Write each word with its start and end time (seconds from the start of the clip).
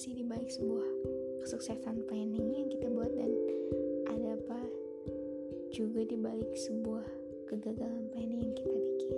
sih 0.00 0.16
di 0.16 0.24
balik 0.24 0.48
sebuah 0.48 0.88
kesuksesan 1.44 2.08
planning 2.08 2.56
yang 2.56 2.72
kita 2.72 2.88
buat 2.88 3.12
dan 3.20 3.28
ada 4.08 4.32
apa 4.32 4.60
juga 5.76 6.08
di 6.08 6.16
balik 6.16 6.56
sebuah 6.56 7.04
kegagalan 7.44 8.08
planning 8.08 8.48
yang 8.48 8.54
kita 8.56 8.80
bikin. 8.80 9.16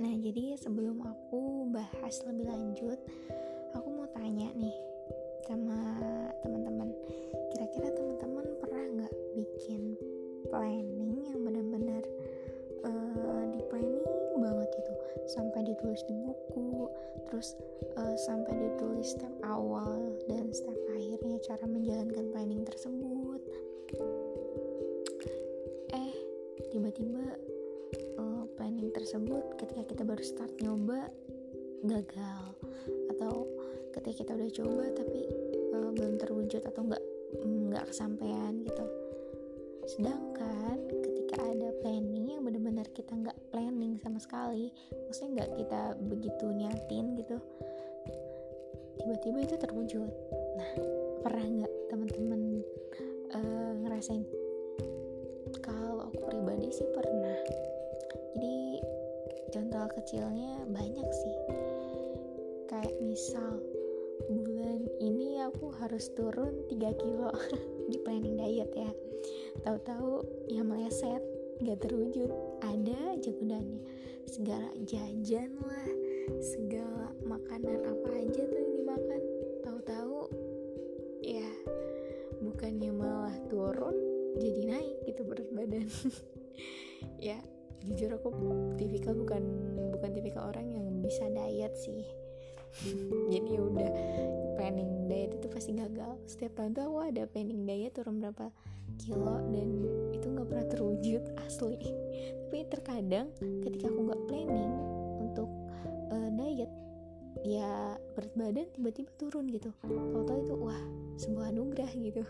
Nah 0.00 0.16
jadi 0.16 0.56
sebelum 0.56 1.04
aku 1.04 1.68
bahas 1.68 2.24
lebih 2.24 2.48
lanjut 2.48 2.96
aku 3.76 3.88
mau 3.92 4.08
tanya 4.16 4.48
nih 4.56 4.72
sama 5.44 5.76
teman-teman. 6.40 6.88
Kira-kira 7.52 7.92
teman-teman 7.92 8.48
pernah 8.64 8.84
nggak 8.96 9.14
bikin 9.36 9.92
planning 10.48 11.28
yang 11.28 11.44
benar-benar 11.44 12.00
uh, 12.84 13.44
di 13.50 13.60
planning 13.70 14.06
banget 14.38 14.70
itu 14.78 14.92
sampai 15.28 15.60
ditulis 15.66 16.02
di 16.06 16.14
buku 16.14 16.88
terus 17.28 17.58
uh, 17.98 18.16
sampai 18.16 18.54
ditulis 18.56 19.12
step 19.12 19.32
awal 19.44 20.16
dan 20.30 20.48
step 20.54 20.76
akhirnya 20.92 21.36
cara 21.44 21.64
menjalankan 21.68 22.24
planning 22.32 22.62
tersebut. 22.64 23.40
Eh 25.92 26.12
tiba-tiba 26.72 27.24
uh, 28.18 28.44
planning 28.56 28.90
tersebut 28.90 29.56
ketika 29.60 29.82
kita 29.86 30.02
baru 30.02 30.24
start 30.24 30.52
nyoba 30.64 31.12
gagal. 31.84 32.44
Atau 33.14 33.46
ketika 33.94 34.24
kita 34.24 34.30
udah 34.34 34.50
coba 34.50 34.84
tapi 34.96 35.20
uh, 35.74 35.90
belum 35.94 36.14
terwujud 36.18 36.62
atau 36.64 36.82
nggak 36.86 37.04
nggak 37.44 37.84
kesampaian 37.92 38.64
gitu. 38.64 38.86
Sedangkan 39.88 40.76
ketika 41.04 41.38
ada 41.44 41.68
planning 41.80 42.17
yang 42.48 42.64
benar-benar 42.64 42.88
kita 42.96 43.12
nggak 43.12 43.36
planning 43.52 44.00
sama 44.00 44.16
sekali. 44.16 44.72
Maksudnya 44.88 45.44
nggak 45.44 45.50
kita 45.60 45.80
begitu 46.00 46.46
niatin 46.48 47.12
gitu. 47.20 47.36
Tiba-tiba 48.96 49.38
itu 49.44 49.54
terwujud. 49.60 50.08
Nah 50.56 50.70
pernah 51.20 51.44
nggak 51.44 51.74
teman-teman 51.92 52.64
uh, 53.36 53.72
ngerasain? 53.84 54.24
Kalau 55.60 56.08
aku 56.08 56.24
pribadi 56.24 56.72
sih 56.72 56.88
pernah. 56.88 57.36
Jadi 58.32 58.80
contoh 59.52 59.84
kecilnya 60.00 60.64
banyak 60.72 61.08
sih. 61.12 61.36
Kayak 62.72 62.96
misal 63.04 63.60
bulan 64.24 64.88
ini 65.04 65.44
aku 65.44 65.68
harus 65.84 66.08
turun 66.16 66.64
3 66.72 66.96
kilo 66.96 67.28
di 67.92 68.00
planning 68.00 68.40
diet 68.40 68.72
ya. 68.72 68.88
Tahu-tahu 69.68 70.24
ya 70.48 70.64
meleset 70.64 71.37
gak 71.62 71.78
terwujud. 71.82 72.30
Ada 72.62 73.18
aja 73.18 73.30
gunanya. 73.34 73.80
Segala 74.28 74.68
jajan 74.84 75.58
lah. 75.62 75.90
Segala 76.38 77.12
makanan 77.24 77.78
apa 77.88 78.08
aja 78.14 78.42
tuh 78.46 78.58
yang 78.58 78.72
dimakan. 78.76 79.22
Tahu-tahu 79.64 80.18
ya 81.24 81.48
bukannya 82.38 82.90
malah 82.94 83.36
turun 83.50 83.96
jadi 84.38 84.62
naik 84.70 84.96
gitu 85.08 85.22
berat 85.26 85.48
badan. 85.52 85.88
Ya 87.22 87.38
jujur 87.86 88.10
aku 88.18 88.34
tipikal 88.74 89.14
bukan 89.14 89.42
bukan 89.94 90.10
tipikal 90.10 90.50
orang 90.50 90.66
yang 90.66 90.86
bisa 90.98 91.30
diet 91.30 91.74
sih. 91.78 92.02
Jadi 93.32 93.54
ya 93.54 93.62
udah 93.62 93.90
planning 94.58 95.06
diet 95.06 95.38
itu 95.38 95.46
pasti 95.46 95.78
gagal. 95.78 96.18
Setiap 96.26 96.58
tahun 96.58 96.74
tuh 96.74 96.90
aku 96.90 96.98
ada 97.14 97.22
planning 97.30 97.66
diet 97.70 97.94
turun 97.94 98.18
berapa 98.18 98.50
kilo 98.98 99.38
dan 99.54 99.68
pernah 100.48 100.66
terwujud 100.66 101.22
asli. 101.44 101.76
Tapi 102.48 102.64
terkadang 102.72 103.28
ketika 103.62 103.92
aku 103.92 104.00
nggak 104.08 104.22
planning 104.26 104.72
untuk 105.20 105.48
uh, 106.08 106.28
diet 106.32 106.72
ya 107.46 107.94
berat 108.16 108.32
badan 108.34 108.66
tiba-tiba 108.74 109.10
turun 109.20 109.46
gitu. 109.52 109.70
Tahu-tahu 109.84 110.38
itu 110.42 110.54
wah 110.56 110.80
sebuah 111.20 111.52
anugerah 111.54 111.92
gitu. 111.94 112.22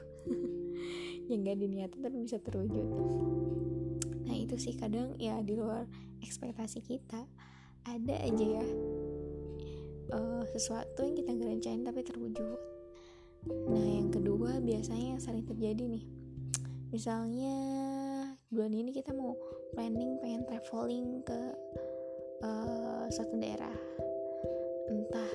Yang 1.28 1.40
gak 1.44 1.58
diniatin 1.60 2.00
tapi 2.00 2.16
bisa 2.24 2.38
terwujud. 2.40 2.86
Nah 4.24 4.36
itu 4.36 4.56
sih 4.60 4.74
kadang 4.76 5.16
ya 5.20 5.40
di 5.44 5.56
luar 5.56 5.84
ekspektasi 6.24 6.80
kita 6.84 7.24
ada 7.84 8.14
aja 8.20 8.44
ya 8.60 8.66
uh, 10.12 10.44
sesuatu 10.52 11.04
yang 11.04 11.16
kita 11.16 11.30
gak 11.36 11.48
rencanain 11.48 11.84
tapi 11.84 12.00
terwujud. 12.04 12.58
Nah 13.48 13.86
yang 13.86 14.08
kedua 14.12 14.60
biasanya 14.60 15.16
yang 15.16 15.20
sering 15.22 15.44
terjadi 15.44 15.84
nih. 15.84 16.04
Misalnya 16.88 17.56
bulan 18.48 18.72
ini 18.72 18.97
kita 18.97 19.12
mau 19.12 19.36
planning 19.76 20.16
pengen 20.25 20.41
traveling 20.48 21.20
ke 21.20 21.41
uh, 22.41 23.04
suatu 23.12 23.36
daerah. 23.36 23.76
Entah 24.88 25.32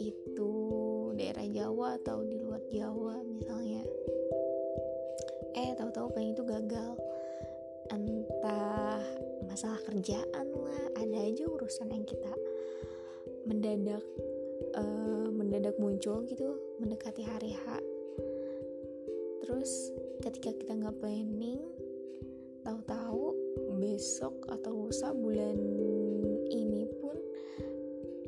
itu 0.00 0.52
daerah 1.20 1.44
Jawa 1.52 2.00
atau 2.00 2.24
di 2.24 2.40
luar 2.40 2.64
Jawa 2.72 3.20
misalnya. 3.28 3.84
Eh 5.52 5.76
tahu-tahu 5.76 6.08
pengen 6.16 6.32
itu 6.32 6.44
gagal. 6.48 6.96
Entah 7.92 9.04
masalah 9.44 9.80
kerjaan 9.84 10.46
lah 10.48 10.84
ada 10.96 11.18
aja 11.28 11.44
urusan 11.44 11.92
yang 11.92 12.08
kita 12.08 12.32
mendadak 13.44 14.04
uh, 14.80 15.28
mendadak 15.28 15.76
muncul 15.76 16.24
gitu 16.24 16.56
mendekati 16.80 17.20
hari 17.20 17.52
H. 17.52 17.64
Terus 19.44 19.92
ketika 20.24 20.56
kita 20.56 20.72
nggak 20.72 20.96
planning 21.04 21.77
tahu-tahu 22.68 23.32
besok 23.80 24.44
atau 24.52 24.76
lusa 24.76 25.16
bulan 25.16 25.56
ini 26.52 26.84
pun 27.00 27.16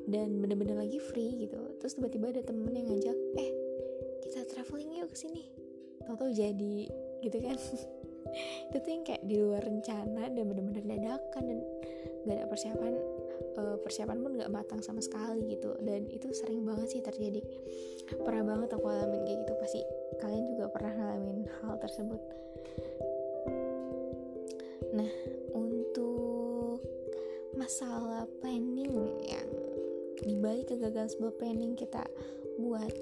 dan 0.08 0.40
bener-bener 0.40 0.80
lagi 0.80 0.96
free 0.96 1.44
gitu. 1.44 1.60
Terus 1.76 2.00
tiba-tiba 2.00 2.32
ada 2.32 2.40
temen 2.40 2.72
yang 2.72 2.88
ngajak 2.88 3.18
eh 3.36 3.52
kita 4.24 4.48
traveling 4.48 4.96
yuk 4.96 5.12
ke 5.12 5.28
sini. 5.28 5.44
Tahu-tahu 6.08 6.32
jadi 6.32 6.88
gitu 7.20 7.38
kan. 7.44 7.60
Itu 8.72 8.76
tuh 8.80 8.90
yang 8.90 9.04
kayak 9.04 9.22
di 9.28 9.36
luar 9.42 9.60
rencana 9.60 10.32
dan 10.32 10.44
bener-bener 10.48 10.84
dadakan 10.86 11.42
dan 11.44 11.58
gak 12.24 12.36
ada 12.36 12.46
persiapan 12.46 12.92
uh, 13.58 13.76
persiapan 13.82 14.16
pun 14.22 14.30
gak 14.38 14.52
matang 14.54 14.80
sama 14.80 15.04
sekali 15.04 15.52
gitu. 15.52 15.76
Dan 15.84 16.08
itu 16.08 16.32
sering 16.32 16.64
banget 16.64 16.96
sih 16.96 17.02
terjadi. 17.04 17.42
Pernah 18.24 18.56
banget 18.56 18.72
aku 18.72 18.86
alamin 18.88 19.26
kayak 19.26 19.44
gitu. 19.44 19.52
Pasti 19.60 19.80
kalian 20.22 20.44
juga 20.56 20.72
pernah 20.72 20.92
ngalamin 20.96 21.44
hal 21.60 21.76
tersebut 21.82 22.22
nah 24.94 25.10
untuk 25.54 26.82
masalah 27.54 28.26
planning 28.42 28.94
yang 29.24 29.48
dibalik 30.20 30.68
kegagalan 30.68 31.08
sebuah 31.08 31.34
planning 31.40 31.72
kita 31.74 32.04
buat 32.60 32.92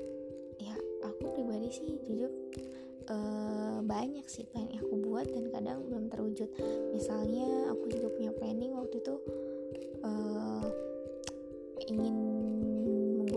ya 0.63 0.75
aku 1.03 1.35
pribadi 1.35 1.69
sih 1.71 1.99
jujur 2.07 2.31
uh, 3.11 3.81
banyak 3.83 4.25
sih 4.29 4.45
plan 4.49 4.69
yang 4.69 4.85
aku 4.85 4.97
buat 5.03 5.27
dan 5.27 5.49
kadang 5.51 5.79
belum 5.89 6.13
terwujud. 6.13 6.49
Misalnya 6.93 7.73
aku 7.73 7.89
juga 7.91 8.09
punya 8.13 8.33
planning 8.37 8.73
waktu 8.77 9.01
itu 9.01 9.15
uh, 10.05 10.67
ingin 11.89 12.38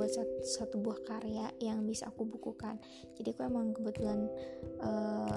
membuat 0.01 0.17
satu, 0.17 0.35
satu 0.41 0.75
buah 0.81 0.97
karya 1.05 1.45
yang 1.61 1.85
bisa 1.85 2.09
aku 2.09 2.25
bukukan. 2.25 2.81
Jadi 3.21 3.37
aku 3.37 3.45
emang 3.45 3.69
kebetulan 3.69 4.25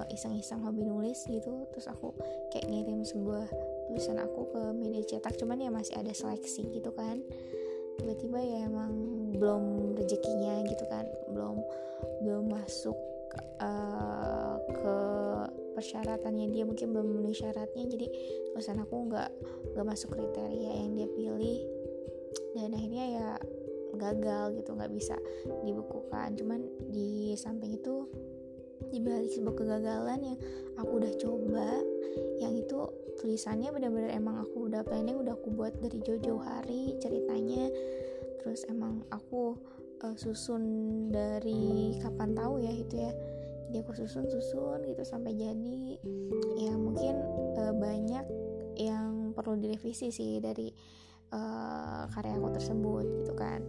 iseng 0.08 0.32
iseng-iseng 0.40 0.64
hobi 0.64 0.88
nulis 0.88 1.20
gitu. 1.28 1.68
Terus 1.76 1.84
aku 1.92 2.16
kayak 2.48 2.72
ngirim 2.72 3.04
sebuah 3.04 3.44
tulisan 3.92 4.16
aku 4.24 4.48
ke 4.56 4.62
media 4.72 5.04
cetak. 5.04 5.36
Cuman 5.36 5.60
ya 5.60 5.68
masih 5.68 6.00
ada 6.00 6.16
seleksi 6.16 6.64
gitu 6.72 6.96
kan. 6.96 7.20
Tiba-tiba 8.00 8.40
ya 8.40 8.64
emang 8.64 8.92
belum 9.36 9.92
rezekinya 10.00 10.64
gitu 10.64 10.88
kan. 10.88 11.04
Belum 11.28 11.60
belum 12.24 12.48
masuk 12.48 12.96
uh, 13.60 14.56
ke 14.64 14.96
persyaratannya 15.76 16.56
dia. 16.56 16.64
Mungkin 16.64 16.88
belum 16.88 17.04
memenuhi 17.04 17.36
syaratnya. 17.36 17.84
Jadi 17.84 18.08
tulisan 18.56 18.80
aku 18.80 19.12
nggak 19.12 19.28
nggak 19.76 19.86
masuk 19.92 20.16
kriteria 20.16 20.72
yang 20.72 20.96
dia 20.96 21.08
pilih. 21.12 21.60
Dan 22.56 22.72
akhirnya 22.72 23.04
ya 23.12 23.28
gagal 24.10 24.60
gitu 24.60 24.76
nggak 24.76 24.92
bisa 24.92 25.16
dibukukan 25.64 26.36
cuman 26.36 26.60
di 26.92 27.32
samping 27.40 27.80
itu 27.80 28.04
di 28.92 29.00
balik 29.00 29.32
sebuah 29.32 29.54
kegagalan 29.56 30.20
yang 30.20 30.38
aku 30.76 30.92
udah 31.00 31.12
coba 31.16 31.80
yang 32.38 32.54
itu 32.54 32.78
tulisannya 33.18 33.70
benar-benar 33.70 34.10
emang 34.12 34.42
aku 34.42 34.70
udah 34.70 34.82
planning 34.82 35.18
udah 35.18 35.34
aku 35.38 35.48
buat 35.54 35.74
dari 35.78 35.98
jauh-jauh 36.02 36.42
hari 36.42 36.94
ceritanya. 36.98 37.70
Terus 38.42 38.66
emang 38.68 39.06
aku 39.08 39.56
uh, 40.04 40.16
susun 40.18 40.62
dari 41.10 41.96
kapan 42.02 42.34
tahu 42.36 42.60
ya 42.62 42.72
itu 42.74 42.94
ya. 43.00 43.12
Jadi 43.70 43.76
aku 43.80 43.92
susun 43.96 44.28
susun 44.30 44.84
gitu 44.86 45.02
sampai 45.02 45.34
jadi 45.34 45.98
ya 46.60 46.74
mungkin 46.76 47.14
uh, 47.58 47.74
banyak 47.74 48.26
yang 48.78 49.32
perlu 49.34 49.58
direvisi 49.58 50.14
sih 50.14 50.38
dari 50.38 50.70
uh, 51.34 52.02
karya 52.14 52.38
aku 52.38 52.48
tersebut 52.54 53.04
gitu 53.22 53.32
kan. 53.34 53.60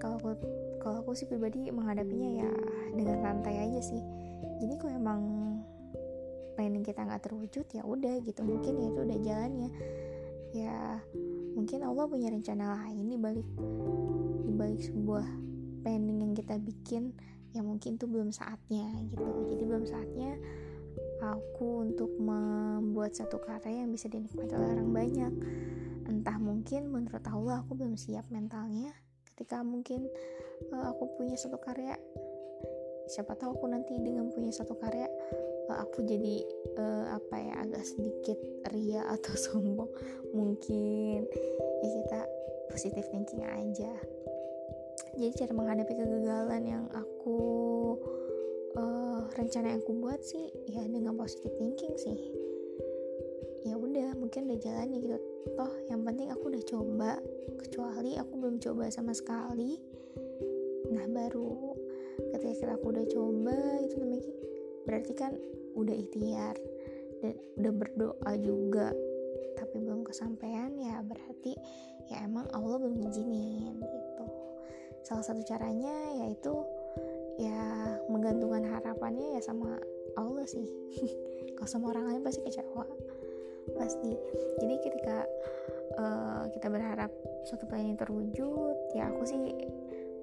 Kalau 0.00 0.18
aku 0.18 0.34
kalau 0.82 0.96
aku 1.04 1.14
sih 1.14 1.28
pribadi 1.30 1.70
menghadapinya 1.70 2.42
ya 2.42 2.50
dengan 2.96 3.22
santai 3.22 3.54
aja 3.70 3.80
sih. 3.84 4.02
Jadi 4.58 4.74
kalau 4.80 4.92
emang 4.96 5.20
planning 6.58 6.82
kita 6.82 7.06
nggak 7.06 7.22
terwujud 7.28 7.66
ya 7.70 7.82
udah 7.84 8.18
gitu. 8.24 8.40
Mungkin 8.42 8.72
ya 8.80 8.86
itu 8.90 9.00
udah 9.04 9.18
jalannya. 9.22 9.70
Ya 10.52 10.98
mungkin 11.54 11.84
Allah 11.86 12.04
punya 12.08 12.28
rencana 12.32 12.82
lain 12.82 13.06
di 13.08 13.16
balik 13.20 13.48
di 14.42 14.52
balik 14.52 14.80
sebuah 14.82 15.26
planning 15.86 16.18
yang 16.24 16.32
kita 16.34 16.58
bikin 16.58 17.12
ya 17.52 17.60
mungkin 17.60 18.00
tuh 18.00 18.08
belum 18.10 18.34
saatnya 18.34 18.90
gitu. 19.06 19.28
Jadi 19.54 19.62
belum 19.62 19.84
saatnya 19.86 20.34
aku 21.22 21.86
untuk 21.86 22.10
membuat 22.18 23.14
satu 23.14 23.38
karya 23.38 23.86
yang 23.86 23.94
bisa 23.94 24.10
dinikmati 24.10 24.58
oleh 24.58 24.74
orang 24.74 24.90
banyak 24.90 25.32
entah 26.22 26.38
mungkin 26.38 26.86
menurut 26.86 27.26
Allah 27.26 27.66
aku 27.66 27.74
belum 27.74 27.98
siap 27.98 28.30
mentalnya. 28.30 28.94
Ketika 29.26 29.66
mungkin 29.66 30.06
uh, 30.70 30.94
aku 30.94 31.18
punya 31.18 31.34
satu 31.34 31.58
karya 31.58 31.98
siapa 33.10 33.34
tahu 33.34 33.58
aku 33.58 33.66
nanti 33.66 33.98
dengan 33.98 34.30
punya 34.30 34.54
satu 34.54 34.78
karya 34.78 35.10
uh, 35.66 35.82
aku 35.82 36.06
jadi 36.06 36.46
uh, 36.78 37.18
apa 37.18 37.36
ya 37.42 37.54
agak 37.66 37.82
sedikit 37.82 38.38
ria 38.70 39.02
atau 39.18 39.34
sombong. 39.34 39.90
Mungkin 40.30 41.26
ya 41.82 41.88
kita 41.90 42.20
positif 42.70 43.02
thinking 43.10 43.42
aja. 43.42 43.90
Jadi 45.18 45.42
cara 45.42 45.52
menghadapi 45.58 45.90
kegagalan 45.90 46.62
yang 46.62 46.84
aku 46.94 47.40
uh, 48.78 49.26
rencana 49.34 49.74
yang 49.74 49.82
aku 49.82 49.98
buat 49.98 50.22
sih 50.22 50.54
ya 50.70 50.86
dengan 50.86 51.18
positive 51.18 51.50
thinking 51.58 51.98
sih 51.98 52.51
mungkin 54.22 54.46
udah 54.46 54.58
jalannya 54.62 54.98
gitu. 55.02 55.18
Toh 55.58 55.72
yang 55.90 56.06
penting 56.06 56.30
aku 56.30 56.54
udah 56.54 56.62
coba. 56.62 57.10
Kecuali 57.58 58.14
aku 58.14 58.32
belum 58.38 58.62
coba 58.62 58.86
sama 58.94 59.10
sekali. 59.10 59.74
Nah 60.94 61.10
baru 61.10 61.74
ketika 62.38 62.78
aku 62.78 62.94
udah 62.94 63.06
coba 63.10 63.56
itu 63.82 63.98
namanya 63.98 64.32
berarti 64.86 65.12
kan 65.18 65.32
udah 65.74 65.94
ikhtiar 65.98 66.54
dan 67.18 67.34
udah 67.58 67.72
berdoa 67.74 68.32
juga. 68.38 68.94
Tapi 69.58 69.82
belum 69.82 70.06
kesampaian 70.06 70.70
ya 70.78 71.02
berarti 71.02 71.58
ya 72.06 72.22
emang 72.22 72.46
Allah 72.54 72.78
belum 72.78 73.02
izinin 73.02 73.82
gitu. 73.82 74.26
Salah 75.02 75.26
satu 75.26 75.42
caranya 75.42 76.14
yaitu 76.22 76.54
ya 77.42 77.98
menggantungkan 78.06 78.62
harapannya 78.70 79.34
ya 79.34 79.40
sama 79.42 79.82
Allah 80.14 80.46
sih. 80.46 80.66
Kalau 81.58 81.68
sama 81.68 81.90
orang 81.90 82.06
lain 82.14 82.22
pasti 82.22 82.42
kecewa 82.46 82.86
pasti. 83.76 84.12
Jadi 84.60 84.74
ketika 84.82 85.18
uh, 85.98 86.44
kita 86.52 86.66
berharap 86.68 87.10
suatu 87.46 87.66
planning 87.66 87.98
terwujud 87.98 88.76
ya 88.94 89.10
aku 89.10 89.22
sih 89.26 89.38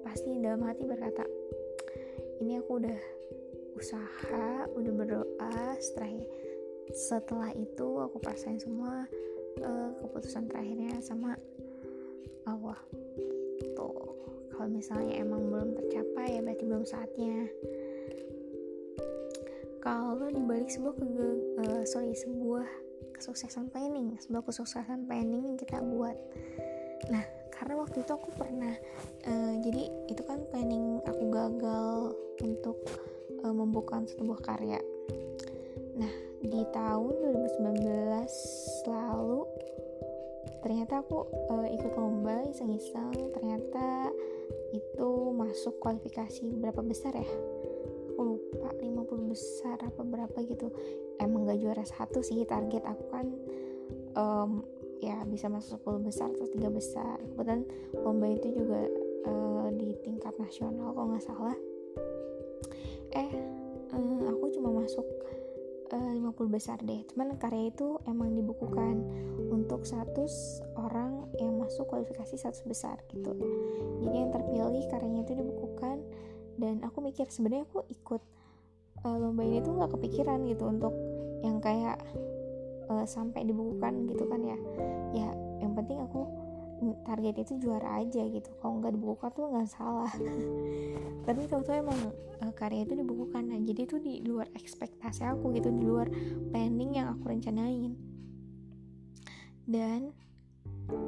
pasti 0.00 0.40
dalam 0.40 0.64
hati 0.64 0.88
berkata 0.88 1.22
ini 2.40 2.56
aku 2.56 2.80
udah 2.80 3.00
usaha 3.76 4.66
udah 4.72 4.92
berdoa 4.92 5.76
setelah 5.78 6.10
setelah 6.90 7.50
itu 7.54 7.88
aku 8.02 8.18
pasain 8.18 8.58
semua 8.58 9.06
uh, 9.62 9.90
keputusan 10.00 10.50
terakhirnya 10.50 10.98
sama 10.98 11.36
Allah. 12.48 12.80
Tuh 13.76 14.16
kalau 14.50 14.68
misalnya 14.68 15.22
emang 15.22 15.48
belum 15.48 15.76
tercapai 15.76 16.36
ya 16.36 16.40
berarti 16.42 16.64
belum 16.66 16.84
saatnya. 16.84 17.48
Kalau 19.80 20.28
dibalik 20.28 20.68
sebuah 20.68 20.94
kege 20.98 21.30
uh, 21.64 21.82
sorry 21.88 22.12
sebuah 22.12 22.68
kesuksesan 23.20 23.68
planning 23.68 24.16
sebuah 24.16 24.40
kesuksesan 24.48 25.04
planning 25.04 25.52
yang 25.52 25.58
kita 25.60 25.76
buat. 25.84 26.16
Nah 27.12 27.20
karena 27.52 27.76
waktu 27.76 28.00
itu 28.00 28.12
aku 28.16 28.32
pernah 28.32 28.72
uh, 29.28 29.54
jadi 29.60 30.08
itu 30.08 30.22
kan 30.24 30.40
planning 30.48 31.04
aku 31.04 31.24
gagal 31.28 32.16
untuk 32.40 32.80
uh, 33.44 33.52
membuka 33.52 34.00
sebuah 34.16 34.40
karya. 34.40 34.80
Nah 36.00 36.12
di 36.40 36.64
tahun 36.72 37.12
2019 37.60 38.88
lalu 38.88 39.44
ternyata 40.64 41.04
aku 41.04 41.28
uh, 41.52 41.68
ikut 41.68 41.92
lomba 42.00 42.40
iseng-iseng. 42.48 43.36
Ternyata 43.36 44.08
itu 44.72 45.10
masuk 45.36 45.76
kualifikasi 45.76 46.48
berapa 46.56 46.80
besar 46.80 47.12
ya 47.14 47.28
aku 48.20 48.36
lupa 48.36 48.68
50 48.76 49.32
besar 49.32 49.80
apa 49.80 50.04
berapa 50.04 50.44
gitu. 50.44 50.68
Emang 51.16 51.48
gak 51.48 51.56
juara 51.56 51.80
satu 51.88 52.20
sih 52.20 52.44
target 52.44 52.84
aku 52.84 53.04
kan 53.08 53.32
um, 54.12 54.60
ya 55.00 55.24
bisa 55.24 55.48
masuk 55.48 55.80
10 55.80 56.04
besar 56.04 56.28
atau 56.28 56.44
tiga 56.52 56.68
besar. 56.68 57.16
Kebetulan 57.16 57.64
lomba 57.96 58.28
itu 58.28 58.52
juga 58.52 58.84
uh, 59.24 59.72
di 59.72 59.96
tingkat 60.04 60.36
nasional 60.36 60.92
kalau 60.92 61.16
nggak 61.16 61.24
salah. 61.24 61.56
Eh 63.16 63.32
uh, 63.88 64.20
aku 64.28 64.52
cuma 64.52 64.68
masuk 64.84 65.08
uh, 65.96 66.12
50 66.12 66.36
besar 66.52 66.76
deh. 66.84 67.00
Cuman 67.08 67.40
karya 67.40 67.72
itu 67.72 67.96
emang 68.04 68.36
dibukukan 68.36 69.00
untuk 69.48 69.88
100 69.88 70.12
orang 70.76 71.24
yang 71.40 71.56
masuk 71.56 71.88
kualifikasi 71.88 72.36
100 72.36 72.68
besar 72.68 73.00
gitu. 73.16 73.32
Jadi 74.04 74.12
yang 74.12 74.28
terpilih 74.28 74.84
karyanya 74.92 75.24
itu 75.24 75.40
dibukukan 75.40 76.04
dan 76.60 76.84
aku 76.84 77.00
mikir 77.00 77.24
sebenarnya 77.32 77.64
aku 77.64 77.88
ikut 77.88 78.22
uh, 79.08 79.16
lomba 79.16 79.42
ini 79.42 79.64
tuh 79.64 79.72
nggak 79.80 79.96
kepikiran 79.96 80.44
gitu 80.44 80.68
untuk 80.68 80.92
yang 81.40 81.56
kayak 81.58 81.96
uh, 82.92 83.08
sampai 83.08 83.48
dibukukan 83.48 84.04
gitu 84.04 84.28
kan 84.28 84.40
ya. 84.44 84.58
Ya 85.16 85.30
yang 85.64 85.72
penting 85.72 86.04
aku 86.04 86.28
target 87.04 87.40
itu 87.44 87.60
juara 87.60 88.04
aja 88.04 88.20
gitu. 88.28 88.48
Kalau 88.60 88.80
nggak 88.80 88.92
dibukukan 88.96 89.30
tuh 89.32 89.48
nggak 89.48 89.68
salah. 89.72 90.12
Tapi 91.26 91.40
tahu-tahu 91.48 91.76
emang 91.80 92.00
uh, 92.44 92.52
karya 92.52 92.84
itu 92.84 92.94
dibukukan. 92.96 93.48
Nah 93.48 93.60
jadi 93.64 93.88
itu 93.88 93.96
di 93.96 94.20
luar 94.24 94.48
ekspektasi 94.52 95.24
aku 95.24 95.56
gitu 95.56 95.72
di 95.72 95.84
luar 95.84 96.12
planning 96.52 97.00
yang 97.00 97.16
aku 97.16 97.32
rencanain. 97.32 97.96
Dan 99.64 100.12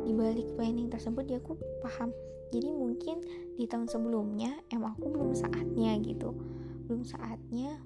di 0.03 0.13
balik 0.15 0.49
planning 0.59 0.89
tersebut 0.89 1.25
ya 1.29 1.39
aku 1.39 1.59
paham. 1.83 2.11
Jadi 2.53 2.69
mungkin 2.69 3.25
di 3.57 3.65
tahun 3.65 3.89
sebelumnya 3.89 4.53
emang 4.69 4.93
aku 5.01 5.09
belum 5.09 5.33
saatnya 5.33 5.97
gitu. 6.05 6.37
Belum 6.85 7.01
saatnya 7.01 7.81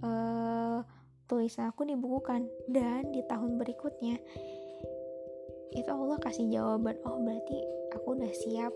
uh, 0.00 0.80
tulisan 1.28 1.68
aku 1.68 1.84
dibukukan. 1.84 2.48
Dan 2.72 3.12
di 3.12 3.20
tahun 3.28 3.60
berikutnya 3.60 4.16
itu 5.76 5.90
Allah 5.92 6.16
kasih 6.16 6.48
jawaban 6.48 6.96
oh 7.04 7.20
berarti 7.20 7.60
aku 7.92 8.16
udah 8.16 8.32
siap 8.32 8.72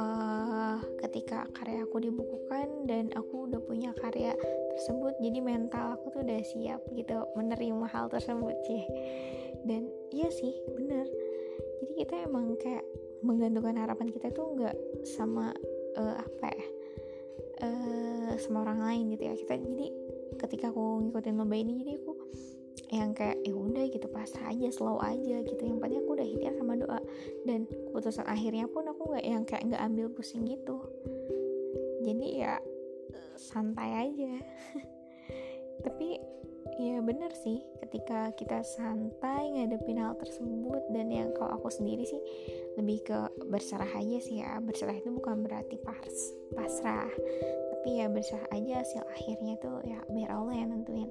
uh, 0.00 0.80
ketika 1.04 1.44
karya 1.52 1.84
aku 1.84 2.00
dibukukan 2.00 2.88
dan 2.88 3.12
aku 3.12 3.44
udah 3.52 3.60
punya 3.60 3.92
karya 4.00 4.32
tersebut. 4.72 5.20
Jadi 5.20 5.38
mental 5.44 6.00
aku 6.00 6.16
tuh 6.16 6.24
udah 6.24 6.40
siap 6.40 6.80
gitu 6.96 7.28
menerima 7.36 7.84
hal 7.92 8.08
tersebut 8.08 8.56
sih. 8.64 8.82
Dan 9.68 9.92
iya 10.08 10.32
sih 10.32 10.56
bener 10.72 11.04
jadi 11.82 11.92
kita 12.06 12.14
emang 12.30 12.54
kayak 12.62 12.86
menggantungkan 13.26 13.74
harapan 13.74 14.08
kita 14.14 14.30
tuh 14.30 14.54
nggak 14.54 14.76
sama 15.02 15.50
uh, 15.98 16.14
apa 16.14 16.46
ya 16.46 16.66
uh, 17.62 18.32
sama 18.38 18.66
orang 18.66 18.80
lain 18.82 19.04
gitu 19.14 19.22
ya. 19.26 19.34
Kita 19.34 19.54
jadi 19.58 19.86
ketika 20.38 20.70
aku 20.70 21.02
ngikutin 21.06 21.34
lomba 21.38 21.56
ini 21.58 21.82
jadi 21.82 21.92
aku 21.98 22.12
yang 22.92 23.16
kayak 23.16 23.40
ya 23.40 23.56
udah 23.56 23.84
gitu 23.88 24.04
pasrah 24.12 24.52
aja 24.52 24.68
slow 24.70 25.00
aja 25.00 25.42
gitu. 25.42 25.62
Yang 25.62 25.78
penting 25.80 26.00
aku 26.02 26.10
udah 26.18 26.26
ikhtiar 26.26 26.54
sama 26.58 26.74
doa. 26.76 27.00
Dan 27.46 27.66
keputusan 27.66 28.26
akhirnya 28.26 28.66
pun 28.68 28.84
aku 28.86 29.02
nggak 29.14 29.24
yang 29.24 29.42
kayak 29.46 29.62
nggak 29.70 29.82
ambil 29.82 30.06
pusing 30.12 30.44
gitu. 30.46 30.78
Jadi 32.02 32.42
ya 32.42 32.58
santai 33.38 34.10
aja. 34.10 34.34
Tapi 35.84 36.31
ya 36.78 36.98
bener 37.04 37.32
sih. 37.36 37.60
Ketika 37.80 38.32
kita 38.36 38.64
santai 38.64 39.52
ngadepin 39.52 40.00
hal 40.00 40.16
tersebut 40.16 40.82
dan 40.92 41.12
yang 41.12 41.30
kalau 41.36 41.60
aku 41.60 41.68
sendiri 41.68 42.04
sih 42.06 42.20
lebih 42.80 43.04
ke 43.04 43.18
berserah 43.48 43.88
aja 43.98 44.18
sih 44.22 44.40
ya. 44.40 44.56
Berserah 44.62 44.96
itu 44.96 45.12
bukan 45.12 45.44
berarti 45.44 45.76
pas 45.80 46.14
pasrah. 46.56 47.10
Tapi 47.72 48.00
ya 48.00 48.06
berserah 48.08 48.48
aja 48.54 48.80
hasil 48.80 49.02
akhirnya 49.12 49.58
tuh 49.58 49.82
ya 49.84 50.00
biar 50.08 50.30
Allah 50.32 50.54
yang 50.56 50.70
nentuin. 50.72 51.10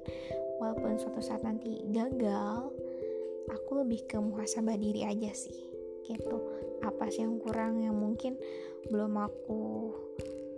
Walaupun 0.58 0.98
suatu 0.98 1.20
saat 1.22 1.42
nanti 1.46 1.82
gagal 1.90 2.70
aku 3.50 3.82
lebih 3.82 4.06
ke 4.08 4.16
muhasabah 4.18 4.78
diri 4.78 5.04
aja 5.06 5.30
sih. 5.34 5.68
Gitu. 6.02 6.36
Apa 6.82 7.12
sih 7.12 7.22
yang 7.22 7.38
kurang 7.38 7.78
yang 7.78 7.94
mungkin 7.94 8.34
belum 8.90 9.14
aku 9.14 9.94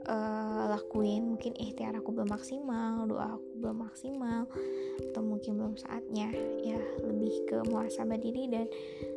uh, 0.08 0.70
lakuin 0.76 1.37
mungkin 1.37 1.56
ikhtiar 1.56 1.96
aku 1.96 2.12
belum 2.12 2.30
maksimal 2.30 3.08
doa 3.08 3.37
aku 3.37 3.49
belum 3.61 3.78
maksimal 3.88 4.49
atau 5.11 5.23
mungkin 5.25 5.58
belum 5.58 5.75
saatnya 5.80 6.28
ya 6.62 6.78
lebih 7.02 7.34
ke 7.49 7.56
muhasabah 7.68 8.18
diri 8.20 8.49
dan 8.49 8.66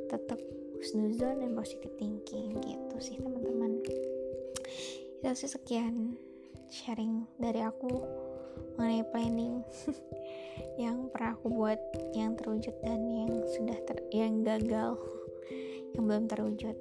tetap 0.08 0.39
husnuzon 0.77 1.41
dan 1.41 1.51
positive 1.58 1.94
thinking 1.98 2.53
gitu 2.62 2.96
sih 3.01 3.17
teman-teman. 3.17 3.82
Itu 5.17 5.34
sih 5.34 5.50
sekian 5.50 6.15
sharing 6.70 7.25
dari 7.41 7.65
aku 7.65 7.89
mengenai 8.77 9.03
planning 9.10 9.65
yang 10.84 11.10
pernah 11.10 11.34
aku 11.34 11.50
buat 11.50 11.79
yang 12.13 12.38
terwujud 12.38 12.75
dan 12.86 13.01
yang 13.10 13.34
sudah 13.58 13.77
ter 13.89 13.98
yang 14.13 14.46
gagal 14.46 15.01
yang 15.98 16.03
belum 16.06 16.29
terwujud 16.29 16.77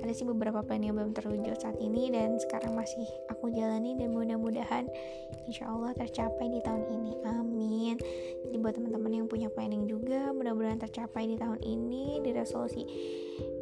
ada 0.00 0.12
sih 0.16 0.24
beberapa 0.24 0.64
plan 0.64 0.80
yang 0.80 0.96
belum 0.96 1.12
terwujud 1.12 1.52
saat 1.60 1.76
ini 1.76 2.08
dan 2.08 2.40
sekarang 2.40 2.72
masih 2.72 3.04
aku 3.28 3.52
jalani 3.52 3.92
dan 4.00 4.16
mudah-mudahan 4.16 4.88
insya 5.44 5.68
Allah 5.68 5.92
tercapai 5.92 6.48
di 6.48 6.60
tahun 6.64 6.88
ini. 6.88 7.12
Amin. 7.28 7.94
Jadi 8.48 8.56
buat 8.56 8.74
teman-teman 8.78 9.12
yang 9.12 9.26
punya 9.28 9.52
planning 9.52 9.84
juga 9.84 10.32
mudah-mudahan 10.32 10.80
tercapai 10.80 11.28
di 11.28 11.36
tahun 11.36 11.60
ini. 11.60 12.24
Di 12.24 12.30
resolusi 12.32 12.82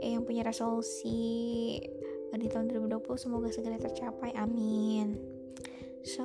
eh, 0.00 0.14
yang 0.14 0.22
punya 0.22 0.46
resolusi 0.46 1.18
di 2.30 2.46
tahun 2.46 2.70
2020 2.70 3.02
semoga 3.18 3.50
segera 3.50 3.76
tercapai. 3.76 4.30
Amin. 4.38 5.18
So 6.06 6.24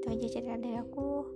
itu 0.00 0.06
aja 0.08 0.26
cerita 0.32 0.56
dari 0.56 0.80
aku. 0.80 1.28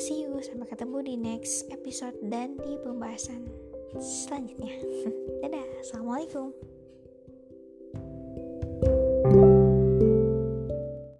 See 0.00 0.24
you. 0.24 0.40
Sampai 0.40 0.70
ketemu 0.70 0.98
di 1.02 1.14
next 1.18 1.66
episode 1.74 2.14
dan 2.22 2.54
di 2.62 2.78
pembahasan 2.78 3.67
selanjutnya. 3.96 4.76
Dadah. 5.42 5.66
Assalamualaikum 5.80 6.52